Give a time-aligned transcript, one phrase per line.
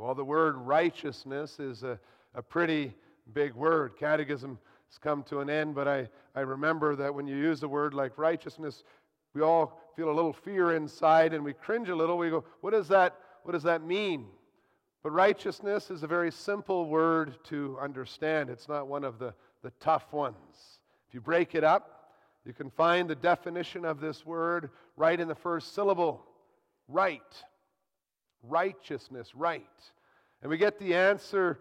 [0.00, 2.00] Well, the word righteousness is a,
[2.34, 2.94] a pretty
[3.34, 3.98] big word.
[3.98, 7.68] Catechism has come to an end, but I, I remember that when you use a
[7.68, 8.82] word like righteousness,
[9.34, 12.16] we all feel a little fear inside and we cringe a little.
[12.16, 14.24] We go, what does that, what does that mean?
[15.02, 18.48] But righteousness is a very simple word to understand.
[18.48, 20.78] It's not one of the, the tough ones.
[21.08, 22.14] If you break it up,
[22.46, 26.24] you can find the definition of this word right in the first syllable
[26.88, 27.44] right
[28.42, 29.66] righteousness, right.
[30.42, 31.58] And we get the answer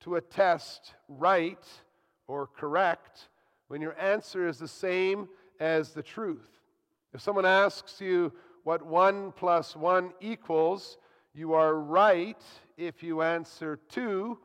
[0.00, 1.64] to a test, right
[2.26, 3.28] or correct,
[3.68, 5.28] when your answer is the same
[5.60, 6.60] as the truth.
[7.12, 8.32] If someone asks you
[8.64, 10.98] what 1 plus 1 equals,
[11.34, 12.42] you are right
[12.76, 14.38] if you answer 2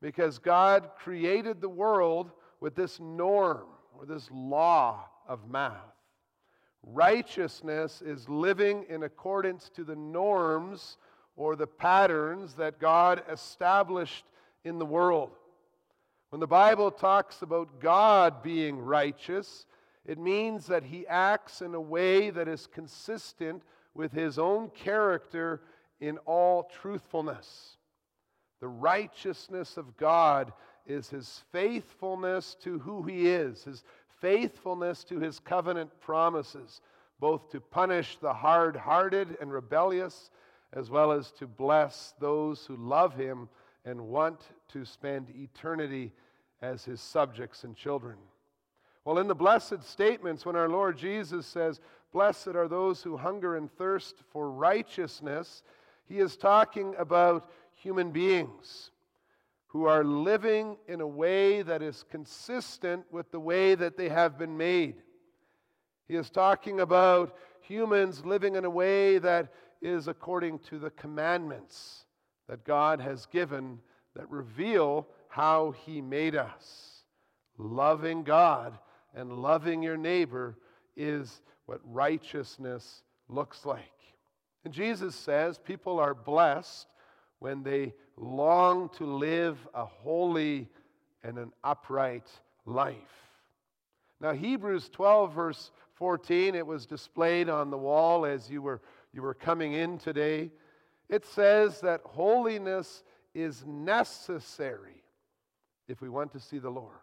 [0.00, 3.66] because God created the world with this norm
[3.98, 5.72] or this law of math.
[6.86, 10.98] Righteousness is living in accordance to the norms
[11.36, 14.24] or the patterns that God established
[14.64, 15.30] in the world.
[16.30, 19.66] When the Bible talks about God being righteous,
[20.04, 23.62] it means that he acts in a way that is consistent
[23.94, 25.62] with his own character
[26.00, 27.78] in all truthfulness.
[28.60, 30.52] The righteousness of God
[30.86, 33.84] is his faithfulness to who he is, his
[34.20, 36.80] faithfulness to his covenant promises,
[37.20, 40.30] both to punish the hard hearted and rebellious,
[40.72, 43.48] as well as to bless those who love him
[43.84, 46.12] and want to spend eternity
[46.62, 48.16] as his subjects and children.
[49.04, 51.80] Well, in the blessed statements, when our Lord Jesus says,
[52.12, 55.62] Blessed are those who hunger and thirst for righteousness,
[56.06, 58.90] he is talking about human beings
[59.74, 64.38] who are living in a way that is consistent with the way that they have
[64.38, 65.02] been made.
[66.06, 69.52] He is talking about humans living in a way that
[69.82, 72.04] is according to the commandments
[72.48, 73.80] that God has given
[74.14, 77.02] that reveal how He made us.
[77.58, 78.78] Loving God
[79.12, 80.56] and loving your neighbor
[80.96, 83.80] is what righteousness looks like.
[84.64, 86.86] And Jesus says people are blessed
[87.40, 90.68] when they long to live a holy
[91.22, 92.28] and an upright
[92.66, 92.96] life.
[94.20, 98.80] Now, Hebrews 12, verse 14, it was displayed on the wall as you were,
[99.12, 100.50] you were coming in today.
[101.08, 103.02] It says that holiness
[103.34, 105.02] is necessary
[105.88, 106.94] if we want to see the Lord.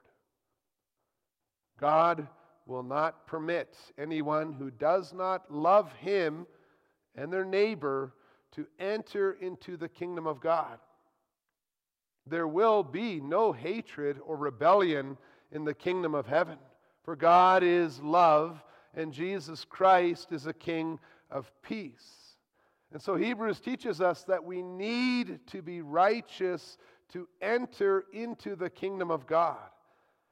[1.79, 2.27] God
[2.65, 6.45] will not permit anyone who does not love Him
[7.15, 8.13] and their neighbor
[8.53, 10.79] to enter into the kingdom of God.
[12.27, 15.17] There will be no hatred or rebellion
[15.51, 16.57] in the kingdom of heaven,
[17.03, 20.99] for God is love, and Jesus Christ is a king
[21.29, 22.37] of peace.
[22.91, 26.77] And so Hebrews teaches us that we need to be righteous
[27.13, 29.57] to enter into the kingdom of God.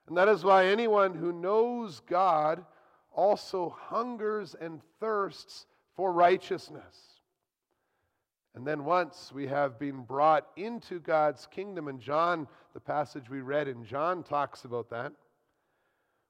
[0.07, 2.65] And that is why anyone who knows God
[3.13, 7.08] also hungers and thirsts for righteousness.
[8.55, 13.41] And then once we have been brought into God's kingdom, and John, the passage we
[13.41, 15.13] read in John talks about that.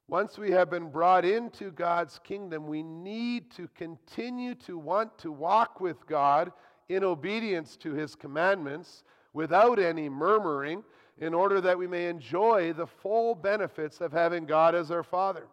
[0.08, 5.32] Once we have been brought into God's kingdom, we need to continue to want to
[5.32, 6.52] walk with God
[6.90, 9.04] in obedience to his commandments
[9.34, 10.84] without any murmuring
[11.20, 15.46] in order that we may enjoy the full benefits of having God as our Father.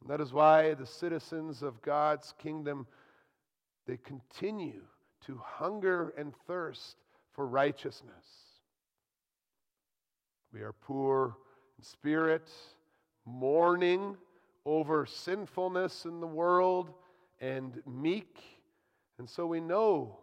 [0.00, 2.86] And that is why the citizens of God's kingdom
[3.86, 4.82] they continue
[5.26, 6.96] to hunger and thirst
[7.32, 8.12] for righteousness.
[10.52, 11.36] We are poor
[11.78, 12.50] in spirit,
[13.24, 14.16] mourning
[14.64, 16.90] over sinfulness in the world,
[17.40, 18.38] and meek.
[19.18, 20.18] And so we know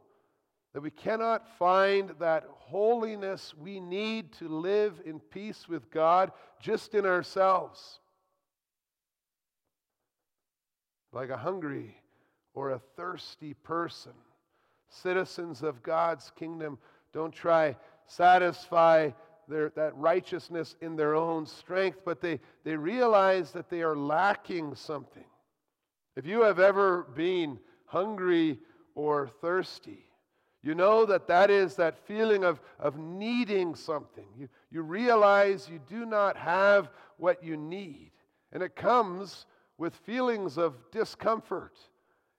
[0.74, 6.94] that we cannot find that holiness we need to live in peace with God just
[6.94, 8.00] in ourselves.
[11.14, 11.96] Like a hungry
[12.54, 14.12] or a thirsty person
[15.02, 16.78] citizens of God's kingdom
[17.14, 17.76] don't try
[18.08, 19.10] satisfy
[19.48, 24.76] their, that righteousness in their own strength, but they, they realize that they are lacking
[24.76, 25.26] something.
[26.16, 28.60] If you have ever been hungry
[28.96, 30.06] or thirsty,
[30.64, 34.26] you know that that is that feeling of, of needing something.
[34.38, 38.12] You, you realize you do not have what you need.
[38.52, 39.46] And it comes
[39.78, 41.78] with feelings of discomfort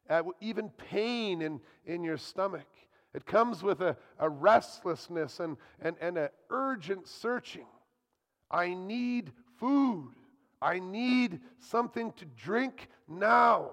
[0.08, 2.66] uh, even pain in, in your stomach.
[3.14, 7.66] It comes with a, a restlessness and, and, and an urgent searching.
[8.50, 10.12] I need food.
[10.60, 13.70] I need something to drink now.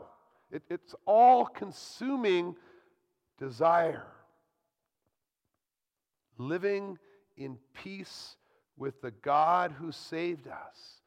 [0.51, 2.55] It, it's all consuming
[3.37, 4.07] desire.
[6.37, 6.97] living
[7.37, 8.37] in peace
[8.77, 11.01] with the God who saved us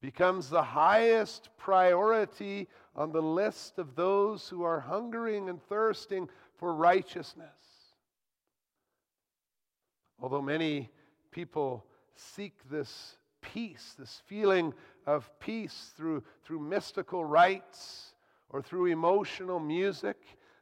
[0.00, 6.74] becomes the highest priority on the list of those who are hungering and thirsting for
[6.74, 7.46] righteousness.
[10.20, 10.90] Although many
[11.30, 11.84] people
[12.14, 14.72] seek this peace, this feeling
[15.06, 18.14] of peace through, through mystical rites
[18.48, 20.16] or through emotional music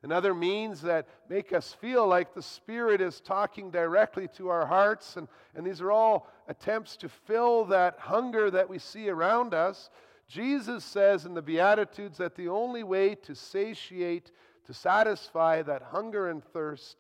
[0.04, 4.66] and other means that make us feel like the Spirit is talking directly to our
[4.66, 5.16] hearts.
[5.16, 9.88] And, and these are all attempts to fill that hunger that we see around us.
[10.28, 14.30] Jesus says in the Beatitudes that the only way to satiate,
[14.66, 16.96] to satisfy that hunger and thirst,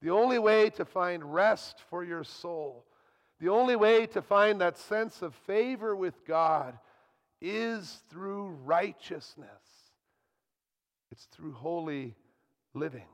[0.00, 2.84] the only way to find rest for your soul,
[3.40, 6.78] the only way to find that sense of favor with God
[7.40, 9.48] is through righteousness.
[11.10, 12.14] It's through holy
[12.74, 13.08] living.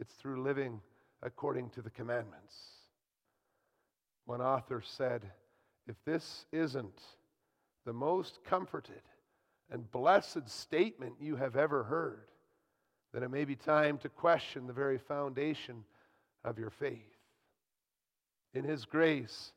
[0.00, 0.80] It's through living
[1.22, 2.56] according to the commandments.
[4.26, 5.22] One author said,
[5.86, 7.00] if this isn't
[7.84, 9.02] the most comforted
[9.70, 12.28] and blessed statement you have ever heard,
[13.12, 15.84] then it may be time to question the very foundation
[16.44, 17.00] of your faith.
[18.52, 19.52] In His grace,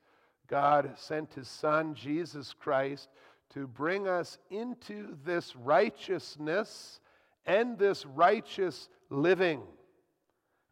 [0.48, 3.10] God sent His Son, Jesus Christ,
[3.54, 7.00] to bring us into this righteousness
[7.46, 9.62] and this righteous living.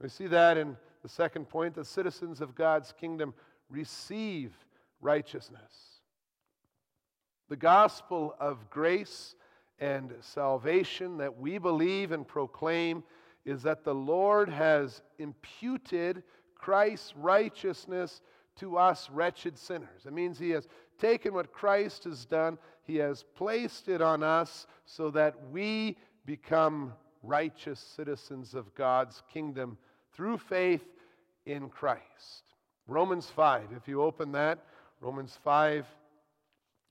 [0.01, 3.33] We see that in the second point the citizens of God's kingdom
[3.69, 4.53] receive
[5.01, 5.94] righteousness.
[7.49, 9.35] The gospel of grace
[9.79, 13.03] and salvation that we believe and proclaim
[13.45, 16.23] is that the Lord has imputed
[16.55, 18.21] Christ's righteousness
[18.57, 20.05] to us wretched sinners.
[20.05, 24.65] It means He has taken what Christ has done, He has placed it on us
[24.85, 29.77] so that we become righteous citizens of God's kingdom
[30.13, 30.85] through faith
[31.45, 32.43] in Christ.
[32.87, 34.65] Romans 5, if you open that,
[35.01, 35.85] Romans 5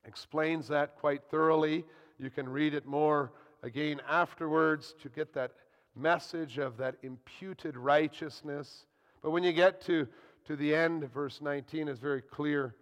[0.07, 1.85] explains that quite thoroughly.
[2.17, 3.31] You can read it more
[3.63, 5.51] again afterwards to get that
[5.95, 8.85] message of that imputed righteousness.
[9.21, 10.07] But when you get to,
[10.45, 12.75] to the end, verse 19 is very clear.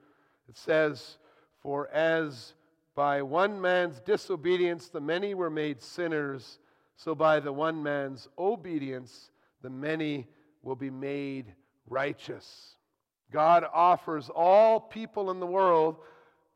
[0.49, 1.17] It says,
[1.61, 2.53] For as
[2.95, 6.59] by one man's disobedience the many were made sinners,
[6.95, 9.31] so by the one man's obedience
[9.61, 10.27] the many
[10.61, 11.53] will be made
[11.87, 12.75] righteous.
[13.31, 15.97] God offers all people in the world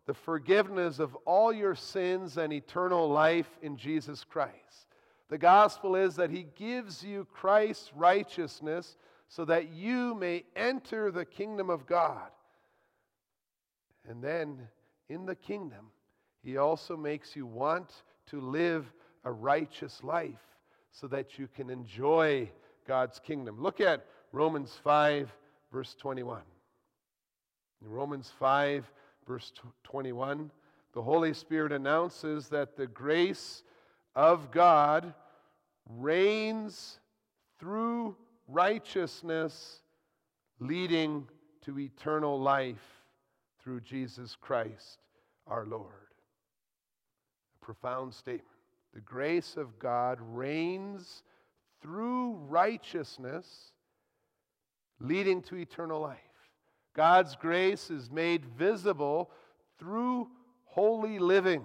[0.07, 4.88] the forgiveness of all your sins and eternal life in Jesus Christ.
[5.30, 11.25] The gospel is that He gives you Christ's righteousness so that you may enter the
[11.25, 12.31] kingdom of God.
[14.09, 14.68] And then
[15.09, 15.92] in the kingdom,
[16.44, 18.92] he also makes you want to live
[19.25, 20.56] a righteous life
[20.92, 22.50] so that you can enjoy
[22.88, 23.62] God's kingdom.
[23.62, 25.30] Look at Romans 5,
[25.71, 26.42] verse 21.
[27.81, 28.89] In Romans 5,
[29.27, 29.51] verse
[29.83, 30.50] 21,
[30.94, 33.62] the Holy Spirit announces that the grace
[34.15, 35.13] of God
[35.85, 37.00] reigns
[37.59, 38.15] through
[38.47, 39.81] righteousness,
[40.59, 41.27] leading
[41.65, 43.03] to eternal life
[43.62, 45.00] through Jesus Christ
[45.45, 46.13] our Lord
[47.62, 48.44] A profound statement.
[48.94, 51.23] The grace of God reigns
[51.81, 53.71] through righteousness,
[55.00, 56.27] leading to eternal life.
[56.97, 59.30] God's grace is made visible
[59.77, 60.30] through
[60.66, 61.63] holy living.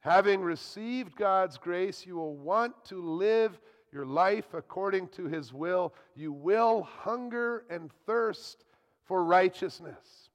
[0.00, 3.58] Having received God's grace, you will want to live
[3.90, 5.94] your life according to His will.
[6.14, 8.64] You will hunger and thirst
[9.06, 10.28] for righteousness.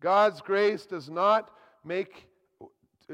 [0.00, 1.50] God's grace does not
[1.84, 2.28] make,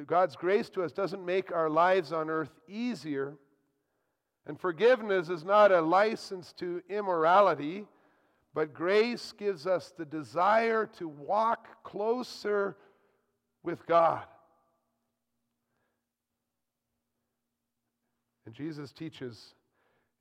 [0.07, 3.35] God's grace to us doesn't make our lives on earth easier.
[4.47, 7.87] And forgiveness is not a license to immorality,
[8.55, 12.77] but grace gives us the desire to walk closer
[13.63, 14.25] with God.
[18.45, 19.55] And Jesus teaches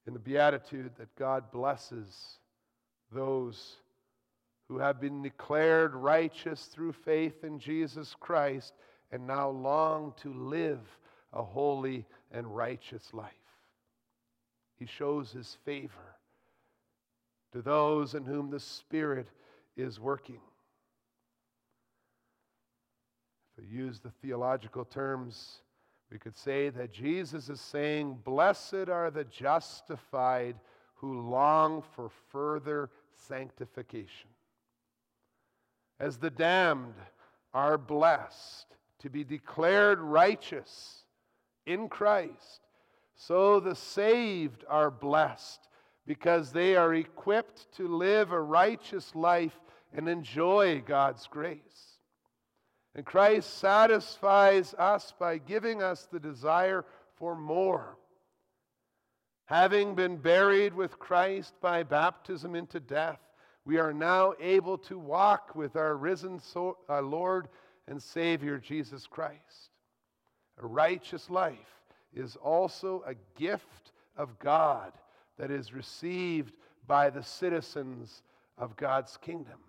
[0.06, 2.40] in the Beatitude that God blesses
[3.12, 3.78] those
[4.68, 8.74] who have been declared righteous through faith in Jesus Christ
[9.12, 10.80] and now long to live
[11.34, 13.41] a holy and righteous life.
[14.82, 16.16] He shows his favor
[17.52, 19.28] to those in whom the Spirit
[19.78, 20.40] is working.
[23.56, 25.60] If we use the theological terms,
[26.12, 30.56] we could say that Jesus is saying, Blessed are the justified
[30.96, 32.90] who long for further
[33.28, 34.32] sanctification
[36.00, 36.96] as the damned
[37.54, 38.66] are blessed
[38.98, 41.04] to be declared righteous
[41.68, 42.62] in Christ,
[43.28, 45.68] so the saved are blessed
[46.08, 49.60] because they are equipped to live a righteous life
[49.94, 52.00] and enjoy God's grace.
[52.96, 56.84] And Christ satisfies us by giving us the desire
[57.16, 57.96] for more.
[59.46, 63.20] Having been buried with Christ by baptism into death,
[63.66, 67.50] we are now able to walk with our risen so, uh, Lord
[67.88, 69.70] and Savior Jesus Christ.
[70.60, 71.81] A righteous life
[72.14, 74.92] is also a gift of God
[75.38, 76.54] that is received
[76.88, 78.24] by the citizens
[78.58, 79.60] of God's kingdom.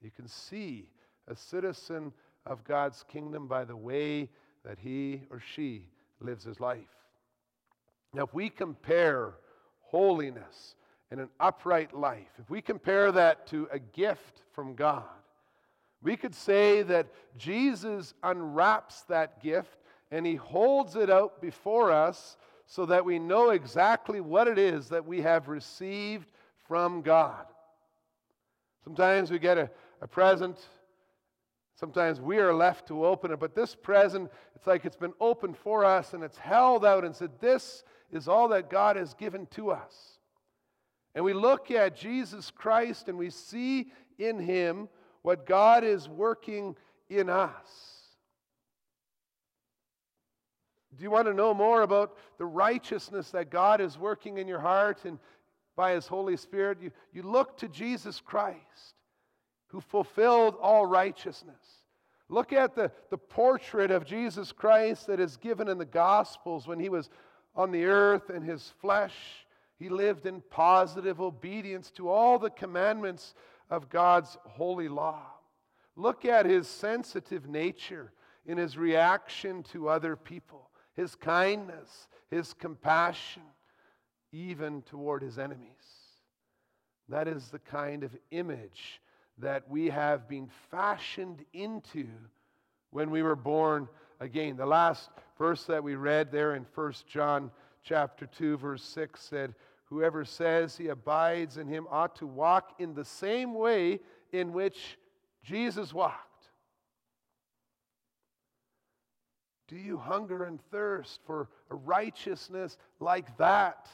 [0.00, 0.90] You can see
[1.26, 2.12] a citizen
[2.46, 4.28] of God's kingdom by the way
[4.64, 5.88] that he or she
[6.20, 6.78] lives his life.
[8.14, 9.34] Now, if we compare
[9.80, 10.74] holiness
[11.10, 15.04] and an upright life, if we compare that to a gift from God,
[16.02, 19.78] we could say that Jesus unwraps that gift
[20.10, 22.36] and he holds it out before us
[22.66, 26.30] so that we know exactly what it is that we have received
[26.66, 27.46] from God.
[28.84, 30.58] Sometimes we get a, a present,
[31.76, 35.56] sometimes we are left to open it, but this present, it's like it's been opened
[35.56, 39.46] for us and it's held out and said, This is all that God has given
[39.52, 40.18] to us.
[41.14, 44.88] And we look at Jesus Christ and we see in him
[45.22, 46.76] what God is working
[47.08, 47.97] in us.
[50.96, 54.60] Do you want to know more about the righteousness that God is working in your
[54.60, 55.18] heart and
[55.76, 56.78] by His Holy Spirit?
[56.80, 58.94] You, you look to Jesus Christ,
[59.68, 61.84] who fulfilled all righteousness.
[62.28, 66.80] Look at the, the portrait of Jesus Christ that is given in the Gospels when
[66.80, 67.10] He was
[67.54, 69.14] on the earth in His flesh.
[69.78, 73.34] He lived in positive obedience to all the commandments
[73.70, 75.22] of God's holy law.
[75.98, 78.12] Look at his sensitive nature
[78.46, 80.67] in his reaction to other people,
[80.98, 83.42] his kindness, his compassion,
[84.32, 85.68] even toward his enemies.
[87.08, 89.00] That is the kind of image
[89.38, 92.08] that we have been fashioned into
[92.90, 93.88] when we were born
[94.18, 94.56] again.
[94.56, 97.52] The last verse that we read there in 1 John
[97.84, 102.94] chapter 2 verse 6 said, Whoever says he abides in him ought to walk in
[102.94, 104.00] the same way
[104.32, 104.98] in which
[105.44, 106.27] Jesus walked.
[109.68, 113.88] Do you hunger and thirst for a righteousness like that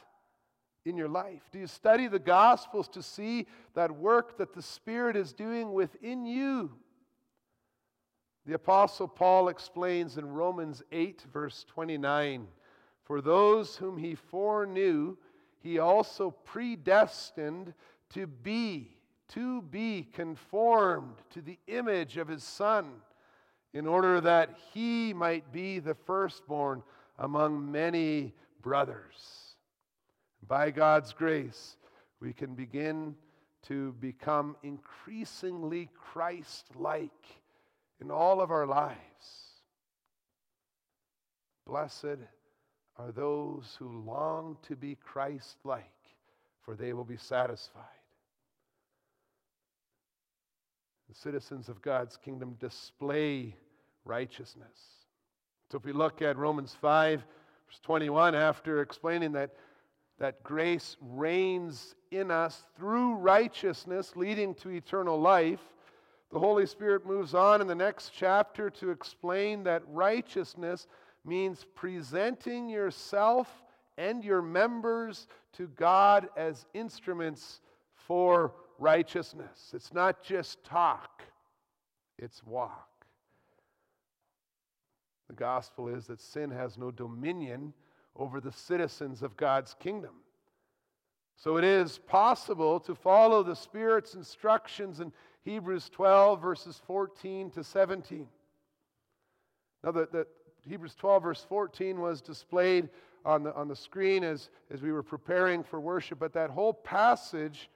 [0.84, 1.42] in your life?
[1.50, 6.24] Do you study the Gospels to see that work that the Spirit is doing within
[6.24, 6.70] you?
[8.46, 12.46] The Apostle Paul explains in Romans 8, verse 29
[13.02, 15.16] For those whom he foreknew,
[15.60, 17.72] he also predestined
[18.10, 22.92] to be, to be conformed to the image of his Son,
[23.74, 26.82] in order that he might be the firstborn
[27.18, 29.56] among many brothers.
[30.46, 31.76] By God's grace,
[32.20, 33.16] we can begin
[33.62, 37.10] to become increasingly Christ like
[38.00, 38.96] in all of our lives.
[41.66, 42.18] Blessed
[42.96, 45.82] are those who long to be Christ like,
[46.62, 47.82] for they will be satisfied.
[51.08, 53.56] The citizens of God's kingdom display
[54.04, 54.94] righteousness.
[55.70, 59.50] So if we look at Romans 5, verse 21, after explaining that,
[60.18, 65.60] that grace reigns in us through righteousness, leading to eternal life,
[66.30, 70.86] the Holy Spirit moves on in the next chapter to explain that righteousness
[71.24, 73.48] means presenting yourself
[73.96, 77.60] and your members to God as instruments
[77.94, 79.70] for righteousness.
[79.72, 81.22] It's not just talk,
[82.18, 82.93] it's walk.
[85.28, 87.72] The gospel is that sin has no dominion
[88.16, 90.14] over the citizens of God's kingdom.
[91.36, 95.12] So it is possible to follow the Spirit's instructions in
[95.44, 98.26] Hebrews 12, verses 14 to 17.
[99.82, 100.26] Now, the, the,
[100.66, 102.88] Hebrews 12, verse 14, was displayed
[103.24, 106.18] on the, on the screen as, as we were preparing for worship.
[106.18, 107.68] But that whole passage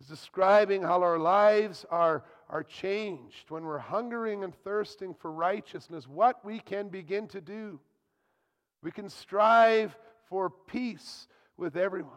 [0.00, 6.06] is describing how our lives are, are changed when we're hungering and thirsting for righteousness,
[6.06, 7.80] what we can begin to do.
[8.82, 9.96] We can strive
[10.28, 12.12] for peace with everyone.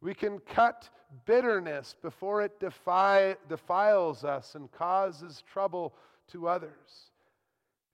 [0.00, 0.88] We can cut
[1.24, 5.94] bitterness before it defi- defiles us and causes trouble
[6.28, 7.10] to others.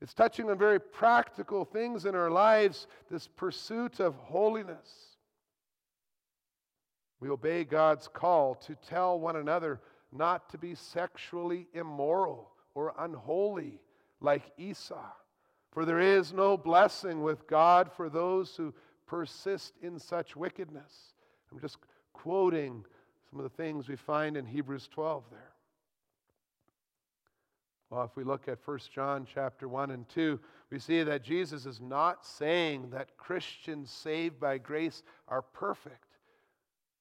[0.01, 5.17] It's touching on very practical things in our lives, this pursuit of holiness.
[7.21, 9.81] We obey God's call to tell one another
[10.12, 13.81] not to be sexually immoral or unholy
[14.21, 15.11] like Esau.
[15.73, 18.75] For there is no blessing with God for those who
[19.07, 21.14] persist in such wickedness.
[21.50, 21.78] I'm just
[22.12, 22.85] quoting
[23.31, 25.52] some of the things we find in Hebrews 12 there.
[27.90, 30.40] Well, if we look at 1 John chapter 1 and 2,
[30.71, 36.07] we see that Jesus is not saying that Christians saved by grace are perfect,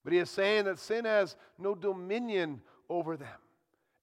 [0.03, 3.39] but he is saying that sin has no dominion over them.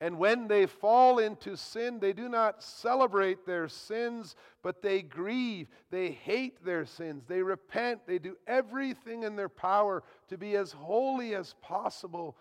[0.01, 5.69] And when they fall into sin, they do not celebrate their sins, but they grieve.
[5.91, 7.25] They hate their sins.
[7.27, 8.07] They repent.
[8.07, 12.37] They do everything in their power to be as holy as possible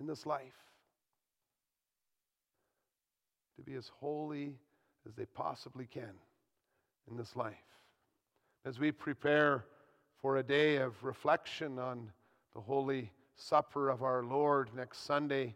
[0.00, 0.56] in this life.
[3.56, 4.54] To be as holy
[5.06, 6.14] as they possibly can
[7.10, 7.54] in this life.
[8.64, 9.66] As we prepare
[10.22, 12.10] for a day of reflection on
[12.54, 13.12] the Holy
[13.42, 15.54] Supper of our Lord next Sunday,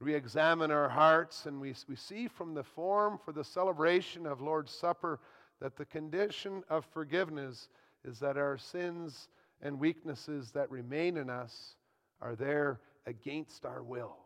[0.00, 4.40] we examine our hearts and we, we see from the form for the celebration of
[4.40, 5.20] Lord's Supper
[5.60, 7.68] that the condition of forgiveness
[8.04, 9.28] is that our sins
[9.60, 11.74] and weaknesses that remain in us
[12.20, 14.16] are there against our will.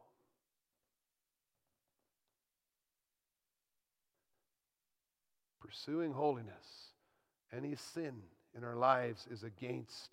[5.60, 6.92] Pursuing holiness,
[7.56, 8.14] any sin
[8.54, 10.10] in our lives is against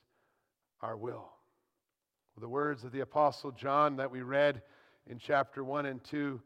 [0.82, 1.39] our will.
[2.40, 4.62] The words of the Apostle John that we read
[5.08, 6.42] in chapter 1 and 2,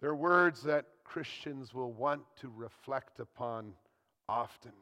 [0.00, 3.72] they're words that Christians will want to reflect upon
[4.28, 4.72] often.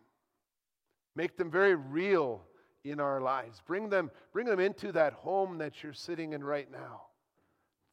[1.15, 2.43] Make them very real
[2.85, 3.63] in our lives.
[3.67, 7.03] Bring them, bring them into that home that you're sitting in right now.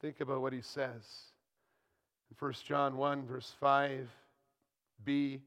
[0.02, 1.32] Think about what he says.
[2.30, 5.40] In 1 John 1, verse 5b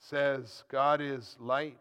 [0.00, 1.78] says, God is light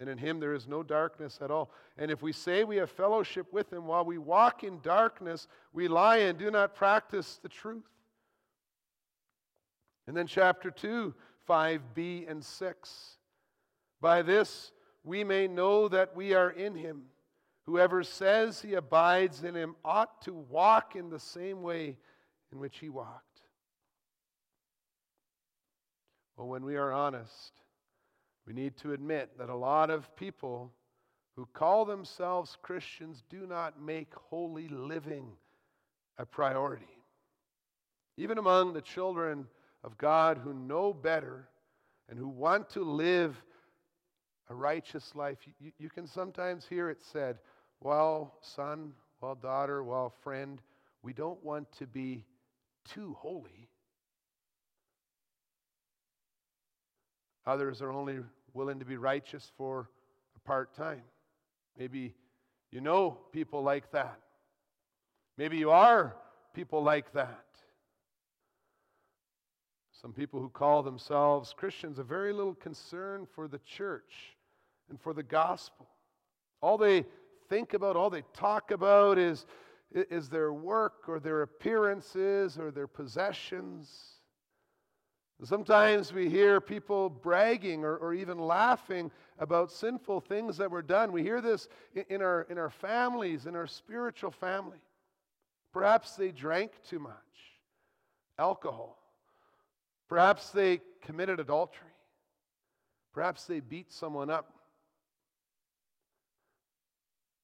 [0.00, 1.70] and in him there is no darkness at all.
[1.96, 5.88] And if we say we have fellowship with him while we walk in darkness, we
[5.88, 7.88] lie and do not practice the truth.
[10.06, 11.14] And then chapter 2,
[11.48, 13.18] 5b and 6.
[14.00, 14.72] By this
[15.04, 17.02] we may know that we are in him.
[17.64, 21.98] Whoever says he abides in him ought to walk in the same way
[22.52, 23.24] in which he walked.
[26.36, 27.52] Well, when we are honest,
[28.48, 30.72] we need to admit that a lot of people
[31.36, 35.26] who call themselves Christians do not make holy living
[36.16, 36.88] a priority.
[38.16, 39.46] Even among the children
[39.84, 41.46] of God who know better
[42.08, 43.36] and who want to live
[44.48, 47.36] a righteous life, you, you can sometimes hear it said,
[47.82, 50.62] Well, son, well, daughter, well, friend,
[51.02, 52.24] we don't want to be
[52.94, 53.68] too holy.
[57.46, 58.20] Others are only
[58.54, 59.90] willing to be righteous for
[60.36, 61.02] a part time.
[61.78, 62.14] Maybe
[62.70, 64.20] you know people like that.
[65.36, 66.16] Maybe you are
[66.54, 67.44] people like that.
[70.00, 74.36] Some people who call themselves Christians have very little concern for the church
[74.90, 75.88] and for the gospel.
[76.60, 77.04] All they
[77.48, 79.46] think about, all they talk about is,
[79.92, 84.17] is their work or their appearances or their possessions.
[85.44, 91.12] Sometimes we hear people bragging or, or, even laughing about sinful things that were done.
[91.12, 91.68] We hear this
[92.08, 94.78] in our, in our families, in our spiritual family.
[95.72, 97.12] Perhaps they drank too much
[98.36, 98.98] alcohol.
[100.08, 101.86] Perhaps they committed adultery.
[103.12, 104.52] Perhaps they beat someone up.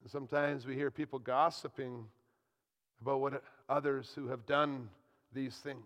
[0.02, 2.07] And sometimes we hear people gossiping
[3.00, 4.88] about what others who have done
[5.33, 5.78] these things.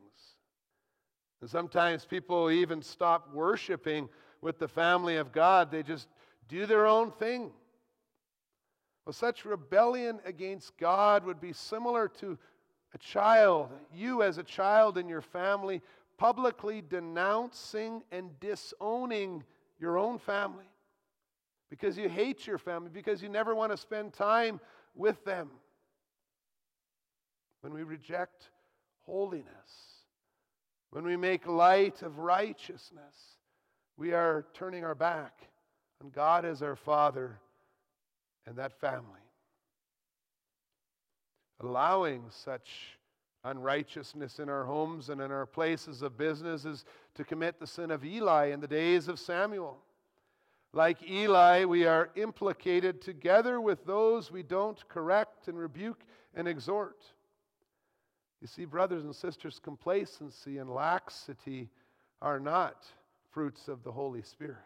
[1.40, 4.09] And sometimes people even stop worshiping
[4.40, 6.09] with the family of God, they just
[6.48, 7.51] do their own thing.
[9.05, 12.38] Well, such rebellion against God would be similar to
[12.94, 15.83] a child, you as a child in your family,
[16.18, 19.44] publicly denouncing and disowning
[19.81, 20.68] your own family
[21.70, 24.61] because you hate your family, because you never want to spend time
[24.94, 25.51] with them.
[27.61, 28.51] When we reject
[29.05, 29.97] holiness,
[30.90, 33.37] when we make light of righteousness,
[33.96, 35.48] we are turning our back
[36.03, 37.38] on God as our Father
[38.46, 39.20] and that family.
[41.61, 42.98] Allowing such
[43.44, 47.90] unrighteousness in our homes and in our places of business is to commit the sin
[47.90, 49.79] of Eli in the days of Samuel.
[50.72, 56.03] Like Eli, we are implicated together with those we don't correct and rebuke
[56.35, 57.03] and exhort.
[58.40, 61.70] You see, brothers and sisters, complacency and laxity
[62.22, 62.87] are not
[63.31, 64.57] fruits of the Holy Spirit.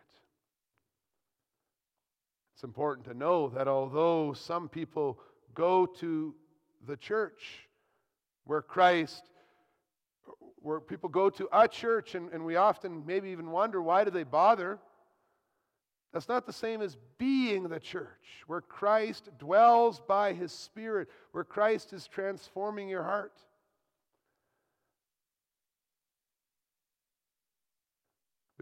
[2.55, 5.19] It's important to know that although some people
[5.55, 6.35] go to
[6.87, 7.69] the church
[8.45, 9.23] where Christ,
[10.57, 14.11] where people go to a church, and, and we often maybe even wonder why do
[14.11, 14.79] they bother?
[16.13, 21.45] That's not the same as being the church, where Christ dwells by his Spirit, where
[21.45, 23.33] Christ is transforming your heart.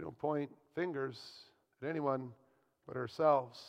[0.01, 1.21] We don't point fingers
[1.83, 2.33] at anyone
[2.87, 3.61] but ourselves.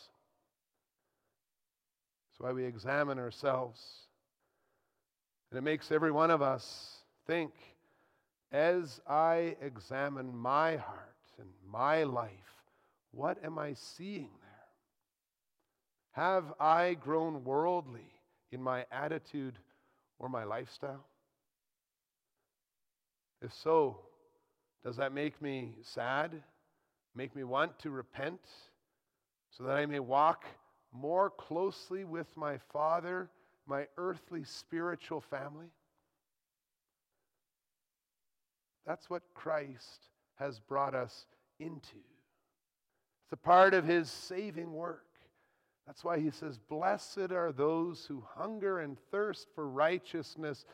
[2.29, 3.81] That's why we examine ourselves.
[5.49, 7.51] And it makes every one of us think
[8.49, 12.31] as I examine my heart and my life,
[13.11, 16.23] what am I seeing there?
[16.25, 18.09] Have I grown worldly
[18.53, 19.57] in my attitude
[20.17, 21.05] or my lifestyle?
[23.41, 23.99] If so,
[24.83, 26.31] does that make me sad?
[27.15, 28.39] Make me want to repent
[29.51, 30.45] so that I may walk
[30.91, 33.29] more closely with my Father,
[33.67, 35.67] my earthly spiritual family?
[38.85, 41.27] That's what Christ has brought us
[41.59, 41.97] into.
[43.25, 45.05] It's a part of his saving work.
[45.85, 50.65] That's why he says, Blessed are those who hunger and thirst for righteousness,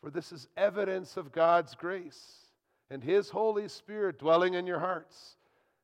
[0.00, 2.45] for this is evidence of God's grace
[2.90, 5.36] and his Holy Spirit dwelling in your hearts,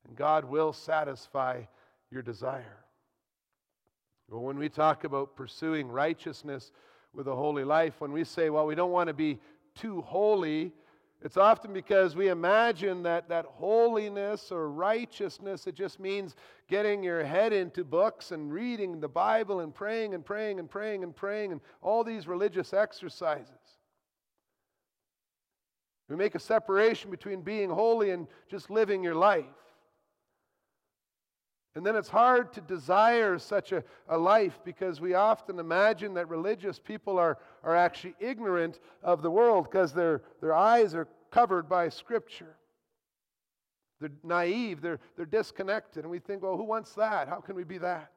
[0.06, 1.62] and God will satisfy
[2.10, 2.84] your desire.
[4.28, 6.72] Well, when we talk about pursuing righteousness
[7.12, 9.38] with a holy life, when we say, well, we don't want to be
[9.74, 10.72] too holy,
[11.24, 16.34] it's often because we imagine that, that holiness or righteousness, it just means
[16.68, 21.04] getting your head into books and reading the Bible and praying and praying and praying
[21.04, 23.50] and praying and all these religious exercises.
[26.08, 29.44] We make a separation between being holy and just living your life.
[31.74, 36.28] And then it's hard to desire such a, a life because we often imagine that
[36.28, 41.68] religious people are, are actually ignorant of the world because their, their eyes are covered
[41.68, 42.56] by Scripture.
[44.00, 46.04] They're naive, they're, they're disconnected.
[46.04, 47.28] And we think, well, who wants that?
[47.28, 48.10] How can we be that?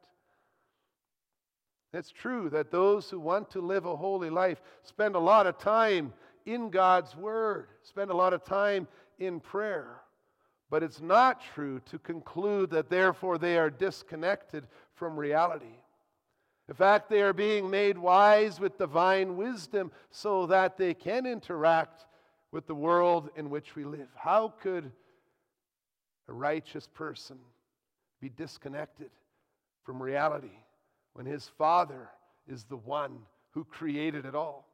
[1.94, 5.58] It's true that those who want to live a holy life spend a lot of
[5.58, 6.12] time
[6.46, 8.88] in God's Word, spend a lot of time
[9.20, 10.02] in prayer.
[10.70, 15.78] But it's not true to conclude that therefore they are disconnected from reality.
[16.68, 22.06] In fact, they are being made wise with divine wisdom so that they can interact
[22.52, 24.08] with the world in which we live.
[24.16, 24.92] How could
[26.28, 27.38] a righteous person
[28.20, 29.12] be disconnected
[29.84, 30.58] from reality
[31.14, 32.10] when his Father
[32.48, 33.20] is the one
[33.52, 34.68] who created it all?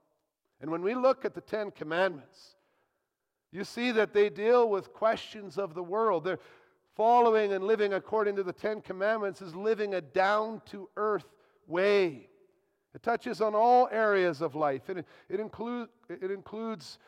[0.62, 2.56] And when we look at the Ten Commandments,
[3.52, 6.24] you see that they deal with questions of the world.
[6.24, 6.40] They're
[6.96, 11.26] following and living according to the Ten Commandments is living a down to earth
[11.68, 12.30] way.
[12.94, 14.90] It touches on all areas of life.
[14.90, 17.00] It, it, include, it includes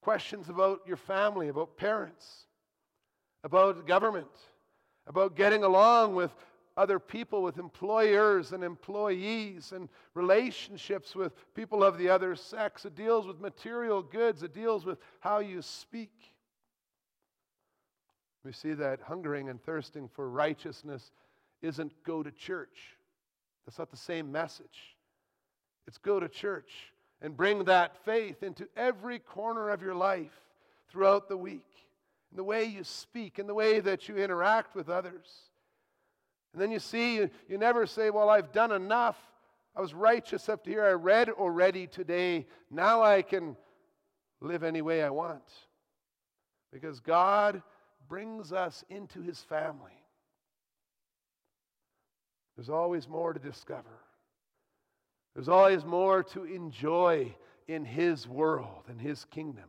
[0.00, 2.46] questions about your family, about parents,
[3.42, 4.28] about government,
[5.06, 6.30] about getting along with
[6.76, 12.84] other people, with employers and employees, and relationships with people of the other sex.
[12.84, 16.12] It deals with material goods, it deals with how you speak.
[18.44, 21.10] We see that hungering and thirsting for righteousness
[21.62, 22.96] isn't go to church.
[23.64, 24.96] That's not the same message.
[25.88, 30.40] It's go to church and bring that faith into every corner of your life
[30.88, 31.66] throughout the week,
[32.30, 35.50] in the way you speak, in the way that you interact with others.
[36.56, 39.18] And then you see, you, you never say, Well, I've done enough.
[39.76, 40.86] I was righteous up to here.
[40.86, 42.46] I read already today.
[42.70, 43.58] Now I can
[44.40, 45.42] live any way I want.
[46.72, 47.62] Because God
[48.08, 50.02] brings us into his family.
[52.56, 54.00] There's always more to discover.
[55.34, 57.36] There's always more to enjoy
[57.68, 59.68] in his world and his kingdom.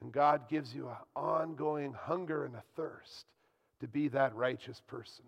[0.00, 3.26] And God gives you an ongoing hunger and a thirst
[3.78, 5.24] to be that righteous person.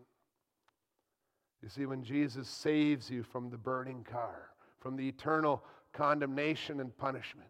[1.65, 4.51] You see, when Jesus saves you from the burning car,
[4.81, 7.49] from the eternal condemnation and punishment,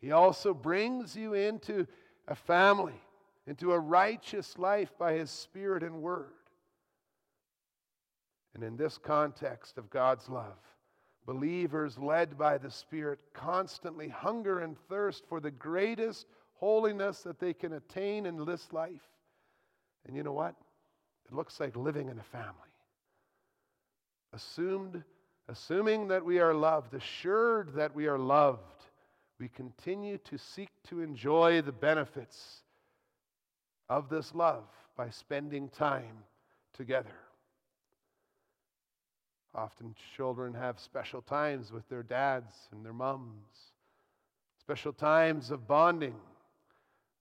[0.00, 1.86] He also brings you into
[2.26, 3.00] a family,
[3.46, 6.32] into a righteous life by His Spirit and Word.
[8.54, 10.58] And in this context of God's love,
[11.24, 17.54] believers led by the Spirit constantly hunger and thirst for the greatest holiness that they
[17.54, 19.08] can attain in this life.
[20.04, 20.56] And you know what?
[21.26, 22.71] It looks like living in a family
[24.32, 25.02] assumed,
[25.48, 28.60] assuming that we are loved, assured that we are loved,
[29.38, 32.62] we continue to seek to enjoy the benefits
[33.88, 34.64] of this love
[34.96, 36.24] by spending time
[36.72, 37.16] together.
[39.54, 43.72] Often children have special times with their dads and their mums,
[44.60, 46.14] special times of bonding.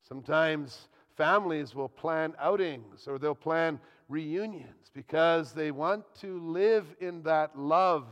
[0.08, 3.80] Sometimes families will plan outings or they'll plan
[4.12, 8.06] reunions because they want to live in that love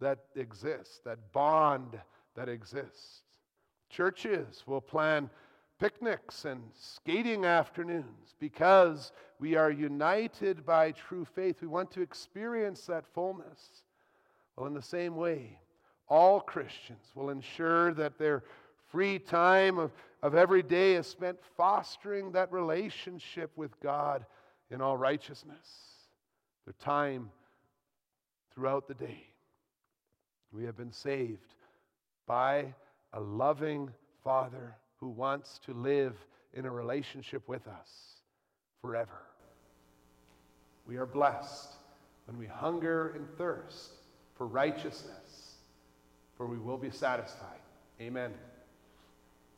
[0.00, 1.98] that exists, that bond
[2.34, 3.22] that exists.
[3.90, 5.28] Churches will plan
[5.78, 11.56] picnics and skating afternoons because we are united by true faith.
[11.60, 13.82] We want to experience that fullness.
[14.56, 15.58] Well, in the same way,
[16.08, 18.42] all Christians will ensure that their
[18.90, 24.24] free time of, of every day is spent fostering that relationship with God
[24.70, 25.68] in all righteousness.
[26.64, 27.30] Their time
[28.54, 29.24] throughout the day.
[30.52, 31.54] We have been saved
[32.26, 32.74] by
[33.12, 33.90] a loving
[34.24, 36.14] Father who wants to live
[36.54, 38.20] in a relationship with us
[38.80, 39.22] forever.
[40.86, 41.70] We are blessed
[42.26, 43.92] when we hunger and thirst
[44.36, 45.56] for righteousness,
[46.36, 47.60] for we will be satisfied.
[48.00, 48.32] Amen.